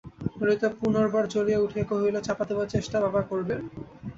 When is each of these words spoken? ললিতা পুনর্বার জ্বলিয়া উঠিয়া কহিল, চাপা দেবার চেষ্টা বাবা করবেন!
ললিতা 0.37 0.67
পুনর্বার 0.79 1.23
জ্বলিয়া 1.33 1.59
উঠিয়া 1.59 1.85
কহিল, 1.91 2.15
চাপা 2.21 2.43
দেবার 2.49 2.67
চেষ্টা 2.75 2.97
বাবা 3.05 3.21
করবেন! 3.29 3.61